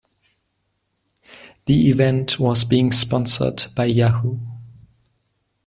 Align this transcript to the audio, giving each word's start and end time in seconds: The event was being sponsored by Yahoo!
The 1.67 1.87
event 1.91 2.39
was 2.39 2.65
being 2.65 2.91
sponsored 2.91 3.67
by 3.75 3.85
Yahoo! 3.85 4.39